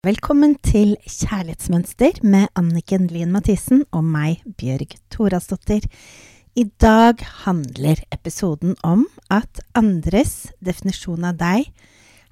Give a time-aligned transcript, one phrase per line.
[0.00, 5.84] Velkommen til Kjærlighetsmønster med Anniken Lien Mathisen og meg, Bjørg Thorasdottir.
[6.56, 11.68] I dag handler episoden om at andres definisjon av deg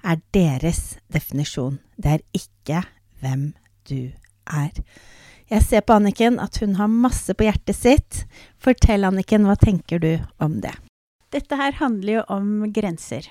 [0.01, 1.77] er deres definisjon.
[1.93, 2.81] Det er ikke
[3.21, 3.45] hvem
[3.85, 4.09] du
[4.49, 4.73] er.
[5.53, 8.23] Jeg ser på Anniken at hun har masse på hjertet sitt.
[8.57, 10.73] Fortell, Anniken, hva tenker du om det?
[11.29, 13.29] Dette her handler jo om grenser.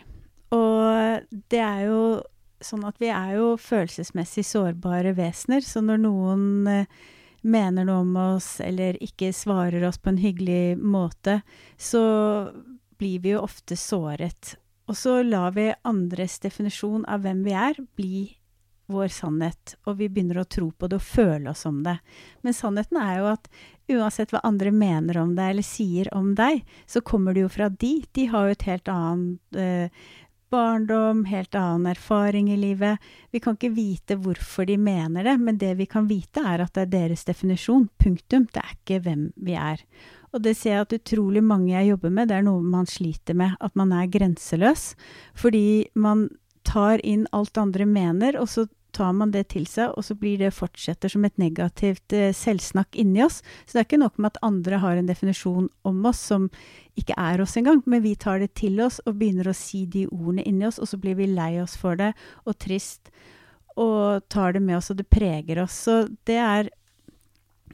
[0.55, 2.03] Og det er jo
[2.65, 6.99] sånn at vi er jo følelsesmessig sårbare vesener, så når noen eh,
[7.47, 11.41] mener noe om oss eller ikke svarer oss på en hyggelig måte,
[11.77, 12.03] så
[12.99, 14.57] blir vi jo ofte såret.
[14.89, 18.27] Og så lar vi andres definisjon av hvem vi er, bli
[18.89, 21.99] vår sannhet, og vi begynner å tro på det og føle oss om det.
[22.41, 23.51] Men sannheten er jo at
[23.93, 27.69] uansett hva andre mener om deg eller sier om deg, så kommer det jo fra
[27.69, 27.93] de.
[28.17, 30.09] De har jo et helt annet eh,
[30.51, 33.03] barndom, helt annen erfaring i livet.
[33.31, 36.75] Vi kan ikke vite hvorfor de mener det, men det vi kan vite, er at
[36.75, 37.89] det er deres definisjon.
[37.99, 38.49] Punktum.
[38.53, 39.85] Det er ikke hvem vi er.
[40.33, 43.37] Og det ser jeg at utrolig mange jeg jobber med, det er noe man sliter
[43.39, 43.57] med.
[43.65, 44.93] At man er grenseløs.
[45.35, 46.29] Fordi man
[46.69, 48.67] tar inn alt andre mener, og så
[48.99, 52.99] tar man det til seg, og så blir det fortsetter som et negativt eh, selvsnakk
[52.99, 53.41] inni oss.
[53.65, 56.49] Så det er ikke nok med at andre har en definisjon om oss som
[56.99, 60.09] ikke er oss engang, men vi tar det til oss og begynner å si de
[60.11, 62.13] ordene inni oss, og så blir vi lei oss for det
[62.45, 63.13] og trist
[63.79, 65.77] og tar det med oss, og det preger oss.
[65.87, 66.71] Så det er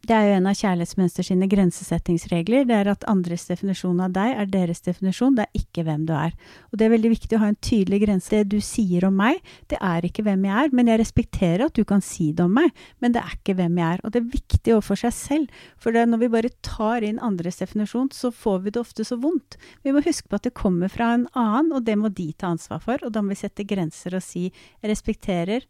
[0.08, 2.66] det er jo en av kjærlighetsmønster sine grensesettingsregler.
[2.68, 6.12] Det er at andres definisjon av deg er deres definisjon, det er ikke hvem du
[6.16, 6.34] er.
[6.70, 8.32] Og det er veldig viktig å ha en tydelig grense.
[8.34, 9.40] Det du sier om meg,
[9.72, 10.74] det er ikke hvem jeg er.
[10.76, 13.80] Men jeg respekterer at du kan si det om meg, men det er ikke hvem
[13.80, 14.04] jeg er.
[14.04, 15.64] Og det er viktig overfor seg selv.
[15.80, 19.58] For når vi bare tar inn andres definisjon, så får vi det ofte så vondt.
[19.86, 22.52] Vi må huske på at det kommer fra en annen, og det må de ta
[22.52, 23.00] ansvar for.
[23.02, 25.64] Og da må vi sette grenser og si jeg respekterer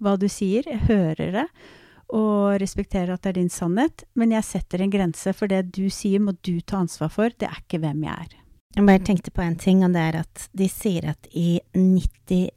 [0.00, 1.46] hva du sier, jeg hører det
[2.16, 5.86] og respekterer at det er din sannhet, men jeg setter en grense, for det du
[5.92, 8.36] sier må du ta ansvar for, det er ikke hvem jeg er.
[8.76, 12.50] Jeg bare tenkte på en ting, og det er at de sier at i 98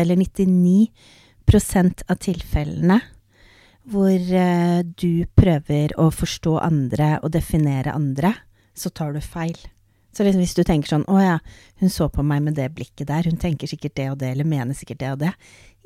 [0.00, 3.00] eller 99% av tilfellene
[3.90, 8.34] hvor uh, du prøver å forstå andre og definere andre,
[8.76, 9.56] så tar du feil.
[10.10, 11.38] Så liksom hvis du tenker sånn Å ja,
[11.78, 14.48] hun så på meg med det blikket der, hun tenker sikkert det og det, eller
[14.48, 15.32] mener sikkert det og det.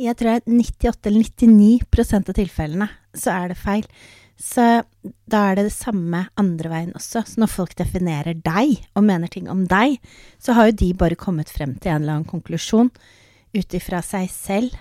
[0.00, 3.84] Jeg tror at 98 eller 99% av tilfellene så er det feil.
[4.40, 4.64] Så
[5.30, 7.22] da er det det samme andre veien også.
[7.28, 10.00] Så når folk definerer deg og mener ting om deg,
[10.42, 12.90] så har jo de bare kommet frem til en eller annen konklusjon
[13.54, 14.74] ut ifra seg selv,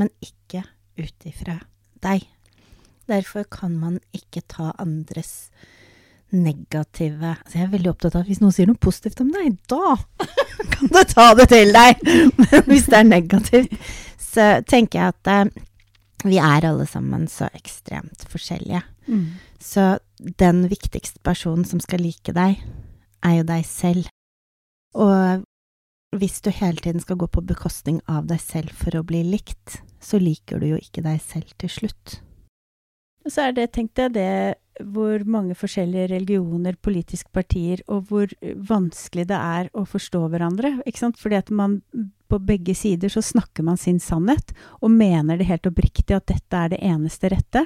[0.00, 0.64] men ikke
[0.96, 1.58] ut ifra
[2.00, 2.24] deg.
[3.08, 5.50] Derfor kan man ikke ta andres
[6.34, 9.56] negative altså Jeg er veldig opptatt av at hvis noen sier noe positivt om deg,
[9.70, 9.96] da
[10.74, 12.04] kan du ta det til deg!
[12.42, 13.90] Men hvis det er negativt,
[14.20, 15.64] så tenker jeg at eh,
[16.26, 18.82] vi er alle sammen så ekstremt forskjellige.
[19.06, 19.38] Mm.
[19.62, 22.58] Så den viktigste personen som skal like deg,
[23.24, 24.10] er jo deg selv.
[24.98, 25.44] Og
[26.18, 29.80] hvis du hele tiden skal gå på bekostning av deg selv for å bli likt,
[30.00, 32.18] så liker du jo ikke deg selv til slutt.
[33.26, 34.30] Og så er det, tenkte jeg, det
[34.84, 38.32] hvor mange forskjellige religioner, politiske partier, og hvor
[38.68, 40.76] vanskelig det er å forstå hverandre.
[40.86, 41.20] Ikke sant?
[41.20, 41.80] Fordi at man
[42.28, 44.52] på begge sider så snakker man sin sannhet,
[44.82, 47.64] og mener det helt oppriktig at dette er det eneste rette.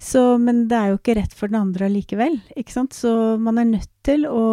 [0.00, 2.96] Så, men det er jo ikke rett for den andre allikevel, ikke sant.
[2.96, 3.12] Så
[3.42, 4.44] man er nødt til å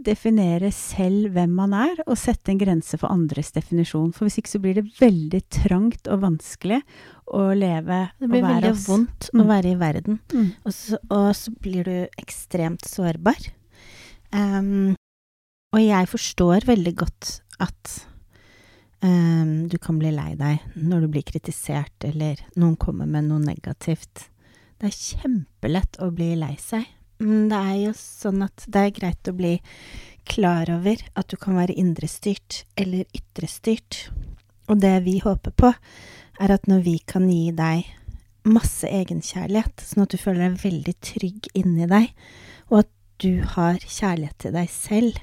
[0.00, 4.12] definere selv hvem man er, og sette en grense for andres definisjon.
[4.14, 6.80] For hvis ikke så blir det veldig trangt og vanskelig
[7.30, 8.18] å leve og være oss.
[8.20, 8.88] Det blir veldig oss.
[8.88, 9.42] vondt mm.
[9.42, 10.48] å være i verden, mm.
[10.64, 13.48] og, så, og, så, blir du ekstremt sårbar.
[14.34, 14.94] Um,
[15.74, 17.30] og jeg forstår veldig godt
[17.62, 17.94] at
[19.02, 23.42] um, du kan bli lei deg når du blir kritisert, eller noen kommer med noe
[23.42, 24.28] negativt.
[24.78, 26.86] Det er kjempelett å bli lei seg,
[27.22, 29.54] men det er jo sånn at det er greit å bli
[30.28, 34.08] klar over at du kan være indrestyrt eller ytrestyrt.
[34.72, 35.72] Og det vi håper på,
[36.40, 37.84] er at når vi kan gi deg
[38.48, 42.10] masse egenkjærlighet, sånn at du føler deg veldig trygg inni deg,
[42.70, 45.20] og at du har kjærlighet til deg selv,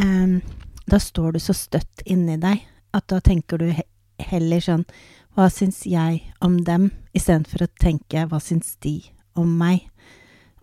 [0.00, 0.40] um,
[0.86, 2.64] da står du så støtt inni deg
[2.96, 3.84] at da tenker du he
[4.30, 4.86] heller sånn
[5.36, 8.94] Hva syns jeg om dem, istedenfor å tenke Hva syns de
[9.36, 9.82] om meg?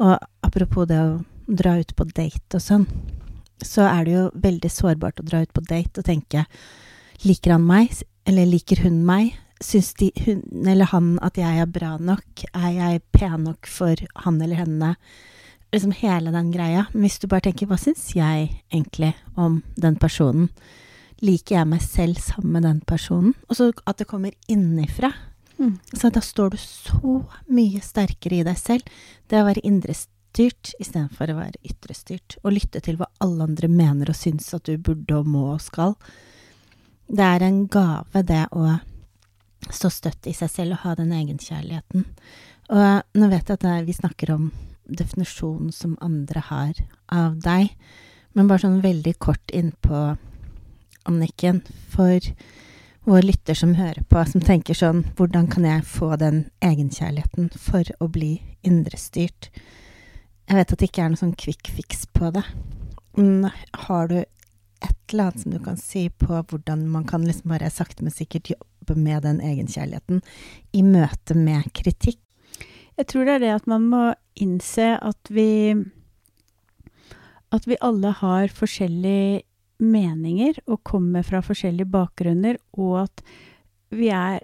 [0.04, 2.88] Og apropos det å dra ut på date og sånn,
[3.64, 6.46] så er det jo veldig sårbart å dra ut på date og tenke
[7.24, 7.94] Liker han meg,
[8.28, 9.38] eller liker hun meg?
[9.64, 12.44] Syns de, hun eller han at jeg er bra nok?
[12.52, 14.90] Er jeg pen nok for han eller henne?
[15.72, 16.90] Liksom hele den greia.
[16.92, 20.50] Men hvis du bare tenker hva syns jeg egentlig om den personen?
[21.24, 23.34] liker jeg meg selv sammen med den personen?
[23.48, 25.12] Og så at det kommer innifra.
[25.60, 25.78] Mm.
[25.94, 27.14] Så da står du så
[27.54, 28.88] mye sterkere i deg selv.
[29.30, 32.38] Det å være indrestyrt istedenfor å være ytrestyrt.
[32.44, 35.62] Og lytte til hva alle andre mener og syns at du burde og må og
[35.64, 35.96] skal.
[37.08, 38.80] Det er en gave, det å
[39.72, 42.06] stå støtt i seg selv og ha den egenkjærligheten.
[42.74, 44.50] Og nå vet jeg at vi snakker om
[44.84, 46.80] definisjonen som andre har
[47.12, 47.72] av deg,
[48.34, 50.16] men bare sånn veldig kort innpå
[51.04, 51.60] Anniken,
[51.92, 52.24] for
[53.04, 57.88] vår lytter som hører på, som tenker sånn Hvordan kan jeg få den egenkjærligheten for
[58.00, 59.50] å bli indrestyrt?
[60.48, 62.44] Jeg vet at det ikke er noe sånn quick fix på det.
[63.18, 63.50] Men
[63.88, 67.72] har du et eller annet som du kan si på hvordan man kan liksom bare
[67.72, 70.24] sakte, men sikkert jobbe med den egenkjærligheten
[70.76, 72.20] i møte med kritikk?
[72.98, 74.04] Jeg tror det er det at man må
[74.38, 75.74] innse at vi
[77.54, 79.44] At vi alle har forskjellige
[79.84, 83.24] meninger og kommer fra forskjellige bakgrunner, og at
[83.94, 84.42] vi er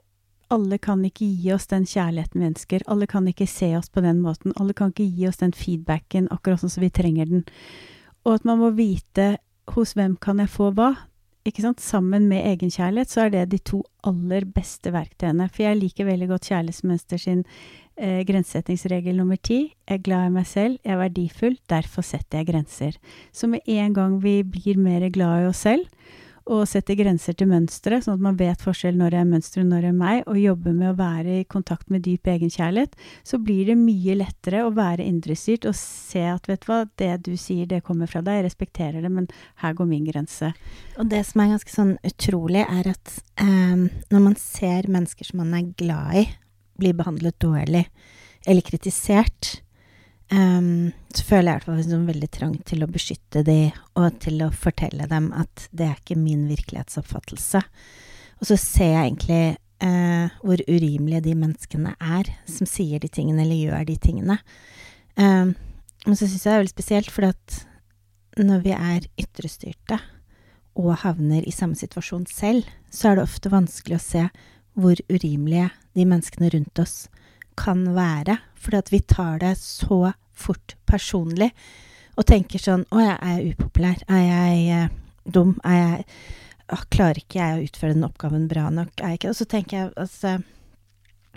[0.49, 2.81] Alle kan ikke gi oss den kjærligheten vi ønsker.
[2.89, 4.49] Alle kan ikke se oss på den måten.
[4.57, 7.43] Alle kan ikke gi oss den feedbacken akkurat sånn som vi trenger den.
[8.25, 9.35] Og at man må vite
[9.75, 10.95] hos hvem kan jeg få hva.
[11.45, 11.83] Ikke sant?
[11.85, 15.51] Sammen med egenkjærlighet så er det de to aller beste verktøyene.
[15.53, 17.45] For jeg liker veldig godt Kjærlighetsmønster sin
[17.99, 19.75] eh, grensesettingsregel nummer ti.
[19.85, 22.97] Jeg er glad i meg selv, jeg er verdifull, derfor setter jeg grenser.
[23.35, 25.85] Så med en gang vi blir mer glad i oss selv,
[26.49, 29.69] og setter grenser til mønstre, sånn at man vet forskjell når det er mønsteret og
[29.69, 32.97] når det er meg, og jobber med å være i kontakt med dyp egenkjærlighet,
[33.27, 37.11] så blir det mye lettere å være indrestyrt og se at vet du hva, det
[37.27, 39.29] du sier, det kommer fra deg, jeg respekterer det, men
[39.61, 40.51] her går min grense.
[40.97, 45.43] Og det som er ganske sånn utrolig, er at eh, når man ser mennesker som
[45.43, 46.29] man er glad i,
[46.79, 47.85] bli behandlet dårlig
[48.47, 49.61] eller kritisert,
[50.31, 53.59] um, så føler jeg i hvert fall liksom veldig trang til å beskytte de,
[53.99, 57.63] og til å fortelle dem at det er ikke min virkelighetsoppfattelse.
[58.39, 59.43] Og så ser jeg egentlig
[59.83, 64.39] uh, hvor urimelige de menneskene er som sier de tingene eller gjør de tingene.
[65.19, 65.55] Um,
[66.05, 67.59] men så syns jeg det er veldig spesielt, fordi at
[68.39, 69.99] når vi er ytrestyrte
[70.79, 74.23] og havner i samme situasjon selv, så er det ofte vanskelig å se
[74.79, 76.95] hvor urimelige de menneskene rundt oss
[77.59, 78.39] kan være.
[78.59, 81.51] Fordi at vi tar det så fort personlig
[82.19, 84.03] og tenker sånn Å, jeg er upopulær.
[84.11, 84.93] Er jeg eh,
[85.23, 85.55] dum?
[85.63, 86.05] Er jeg
[86.69, 88.91] å, Klarer ikke jeg å utføre den oppgaven bra nok?
[88.99, 90.37] Er jeg ikke Og så tenker jeg altså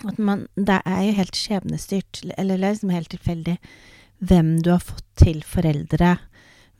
[0.09, 3.59] at man Det er jo helt skjebnestyrt, eller liksom helt tilfeldig,
[4.25, 6.17] hvem du har fått til foreldre.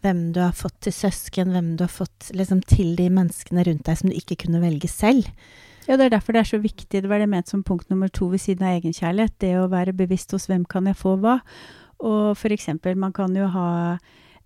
[0.03, 3.85] Hvem du har fått til søsken, hvem du har fått liksom til de menneskene rundt
[3.87, 5.29] deg som du ikke kunne velge selv.
[5.88, 7.02] Ja, det er derfor det er så viktig.
[7.02, 9.38] Det var det ment som punkt nummer to ved siden av egenkjærlighet.
[9.43, 11.40] Det å være bevisst hos hvem kan jeg få hva.
[12.02, 13.70] Og for eksempel, man kan jo ha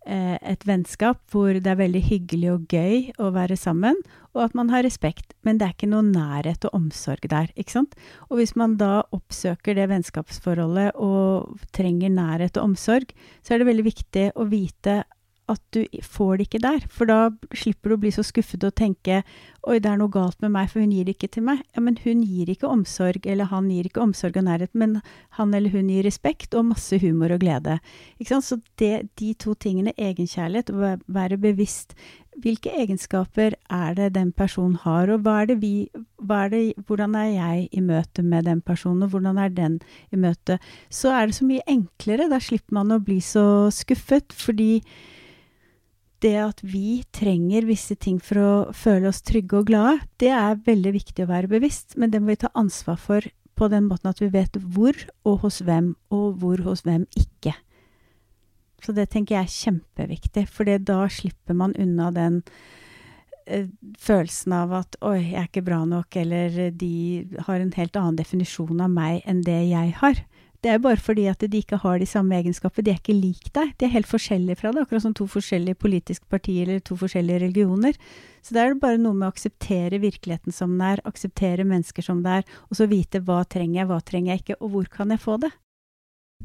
[0.07, 4.01] eh, et vennskap hvor det er veldig hyggelig og gøy å være sammen,
[4.37, 5.35] og at man har respekt.
[5.45, 7.97] Men det er ikke noe nærhet og omsorg der, ikke sant.
[8.31, 13.13] Og hvis man da oppsøker det vennskapsforholdet og trenger nærhet og omsorg,
[13.45, 15.03] så er det veldig viktig å vite
[15.51, 16.87] at du får det ikke der.
[16.91, 19.23] For da slipper du å bli så skuffet og tenke
[19.67, 21.63] oi, det er noe galt med meg, for hun gir det ikke til meg.
[21.75, 25.01] Ja, men hun gir ikke omsorg, eller han gir ikke omsorg og nærhet, men
[25.39, 27.81] han eller hun gir respekt og masse humor og glede.
[28.21, 28.47] Ikke sant?
[28.47, 31.97] Så det, de to tingene, egenkjærlighet og være bevisst
[32.43, 35.89] hvilke egenskaper er det den personen har, og er vi,
[36.31, 39.81] er det, hvordan er jeg i møte med den personen, og hvordan er den
[40.13, 40.59] i møte,
[40.91, 42.29] så er det så mye enklere.
[42.29, 44.83] Da slipper man å bli så skuffet, fordi
[46.25, 50.63] det at vi trenger visse ting for å føle oss trygge og glade, det er
[50.67, 54.11] veldig viktig å være bevisst, men det må vi ta ansvar for på den måten
[54.11, 57.55] at vi vet hvor og hos hvem, og hvor hos hvem ikke.
[58.85, 62.43] Så det tenker jeg er kjempeviktig, for da slipper man unna den
[63.47, 63.69] eh,
[63.99, 68.21] følelsen av at 'oi, jeg er ikke bra nok', eller 'de har en helt annen
[68.21, 70.25] definisjon av meg enn det jeg har'.
[70.67, 72.83] Det er bare fordi at de ikke har de samme egenskaper.
[72.83, 73.69] De er ikke lik deg.
[73.79, 77.45] De er helt forskjellige fra deg, akkurat som to forskjellige politiske partier eller to forskjellige
[77.45, 77.95] religioner.
[78.43, 82.03] Så da er det bare noe med å akseptere virkeligheten som den er, akseptere mennesker
[82.03, 84.89] som det er, og så vite hva trenger jeg, hva trenger jeg ikke, og hvor
[84.97, 85.53] kan jeg få det?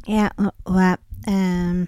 [0.06, 1.80] Ja, og, og, um,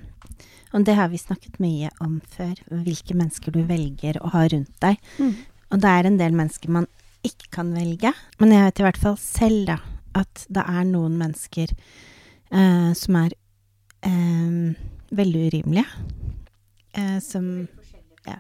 [0.74, 2.56] og det har vi snakket mye om før,
[2.88, 4.98] hvilke mennesker du velger å ha rundt deg.
[5.22, 5.36] Mm.
[5.70, 6.90] Og det er en del mennesker man
[7.22, 8.10] ikke kan velge,
[8.42, 9.78] men jeg vet i hvert fall selv, da,
[10.18, 11.78] at det er noen mennesker
[12.54, 13.34] eh, som er
[14.06, 14.74] eh,
[15.14, 15.86] veldig urimelige.
[16.94, 17.68] Eh, som
[18.26, 18.38] ja.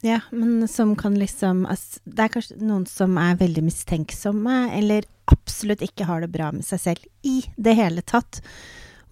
[0.00, 5.08] ja, men som kan liksom altså, Det er kanskje noen som er veldig mistenksomme, eller
[5.32, 8.40] absolutt ikke har det bra med seg selv i det hele tatt.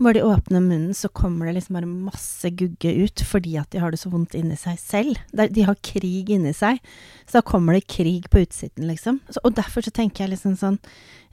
[0.02, 3.82] Bare de åpner munnen, så kommer det liksom bare masse gugge ut fordi at de
[3.82, 5.20] har det så vondt inni seg selv.
[5.32, 6.80] De har krig inni seg,
[7.26, 9.20] så da kommer det krig på utsiden, liksom.
[9.44, 10.80] og derfor så tenker jeg liksom sånn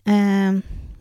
[0.05, 0.59] eh,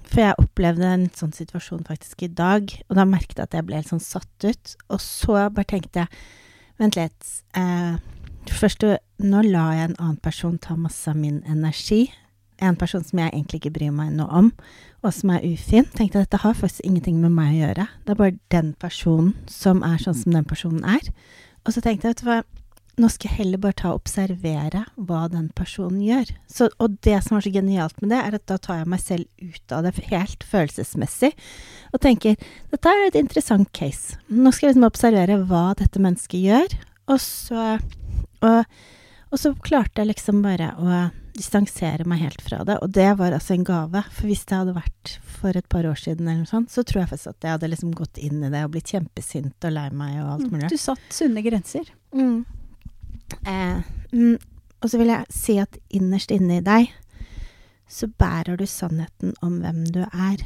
[0.09, 3.67] For jeg opplevde en sånn situasjon faktisk i dag, og da merket jeg at jeg
[3.69, 4.77] ble helt sånn satt ut.
[4.89, 6.23] Og så bare tenkte jeg
[6.79, 7.25] Vent litt.
[7.59, 7.97] Eh,
[8.55, 8.85] først,
[9.19, 12.05] nå la jeg en annen person ta masse av min energi
[12.59, 14.51] en person som jeg egentlig ikke bryr meg noe om,
[15.03, 17.87] og som er ufin, tenkte at dette har faktisk ingenting med meg å gjøre.
[18.05, 21.13] Det er bare den personen som er sånn som den personen er.
[21.65, 22.41] Og så tenkte jeg, vet du hva,
[22.99, 26.33] nå skal jeg heller bare ta og observere hva den personen gjør.
[26.51, 29.03] Så, og det som var så genialt med det, er at da tar jeg meg
[29.03, 31.33] selv ut av det helt følelsesmessig,
[31.93, 32.37] og tenker
[32.73, 34.19] dette er et interessant case.
[34.29, 36.77] Nå skal jeg liksom observere hva dette mennesket gjør,
[37.09, 37.71] og så,
[38.45, 38.77] og,
[39.31, 41.07] og så klarte jeg liksom bare å
[41.39, 42.79] distansere meg helt fra det.
[42.83, 44.03] Og det var altså en gave.
[44.11, 47.05] For hvis det hadde vært for et par år siden, eller noe sånt, så tror
[47.05, 49.89] jeg faktisk at jeg hadde liksom gått inn i det og blitt kjempesint og lei
[49.95, 50.71] meg og alt mm, mulig.
[50.73, 51.93] Du satt sunne grenser.
[52.17, 52.43] Mm.
[53.45, 53.81] Eh,
[54.13, 54.37] mm,
[54.79, 56.93] og så vil jeg si at innerst inne i deg
[57.89, 60.45] så bærer du sannheten om hvem du er.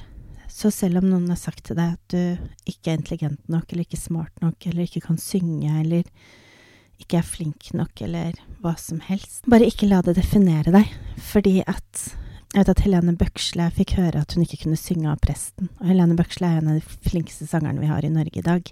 [0.52, 3.86] Så selv om noen har sagt til deg at du ikke er intelligent nok, eller
[3.86, 6.06] ikke smart nok, eller ikke kan synge, eller
[7.02, 9.42] ikke er flink nok, eller hva som helst.
[9.50, 10.92] Bare ikke la det definere deg,
[11.32, 12.04] fordi at
[12.52, 15.88] jeg vet at Helene Bøksle fikk høre at hun ikke kunne synge av presten, og
[15.88, 18.68] Helene Bøksle er en av de flinkeste sangerne vi har i Norge i dag.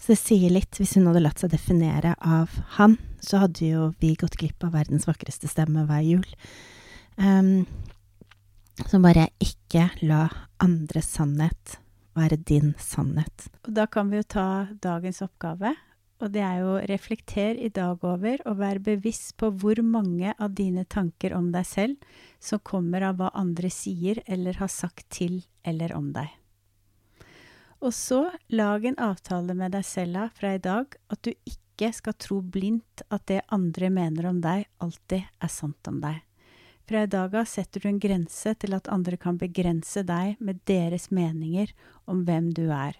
[0.00, 3.92] Så det sier litt, hvis hun hadde latt seg definere av han, så hadde jo
[4.02, 6.26] vi gått glipp av verdens vakreste stemme hver jul.
[7.16, 7.64] Um,
[8.88, 10.26] så bare ikke la
[10.62, 11.78] andres sannhet
[12.18, 13.48] være din sannhet.
[13.66, 14.46] Og da kan vi jo ta
[14.82, 15.74] dagens oppgave,
[16.22, 20.54] og det er jo reflekter i dag over og vær bevisst på hvor mange av
[20.58, 22.12] dine tanker om deg selv
[22.42, 26.30] som kommer av hva andre sier eller har sagt til eller om deg.
[27.82, 31.61] Og så lag en avtale med deg selv fra i dag at du ikke
[31.96, 36.20] skal tro blindt at det andre mener om deg, alltid er sant om deg.
[36.88, 40.60] Fra i dag av setter du en grense til at andre kan begrense deg med
[40.68, 41.70] deres meninger
[42.10, 42.98] om hvem du er.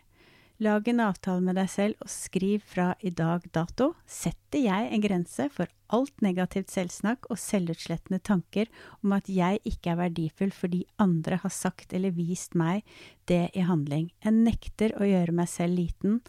[0.62, 3.88] Lag en avtale med deg selv og skriv fra i dag dato.
[4.06, 8.70] Setter jeg en grense for alt negativt selvsnakk og selvutslettende tanker
[9.02, 12.86] om at jeg ikke er verdifull fordi andre har sagt eller vist meg
[13.26, 14.12] det i handling.
[14.22, 16.20] Jeg nekter å gjøre meg selv liten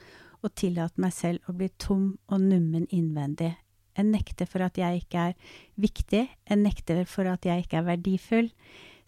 [0.43, 3.53] og tillate meg selv å bli tom og nummen innvendig.
[3.93, 5.35] Jeg nekter for at jeg ikke er
[5.79, 6.23] viktig.
[6.49, 8.49] Jeg nekter for at jeg ikke er verdifull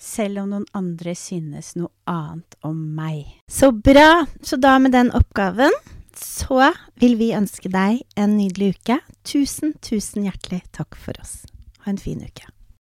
[0.02, 3.26] selv om noen andre synes noe annet om meg.
[3.48, 4.26] Så bra!
[4.44, 5.74] Så da med den oppgaven
[6.16, 9.00] så vil vi ønske deg en nydelig uke.
[9.28, 11.42] Tusen, tusen hjertelig takk for oss.
[11.84, 12.55] Ha en fin uke.